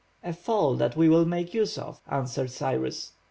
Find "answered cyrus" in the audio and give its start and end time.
2.09-3.11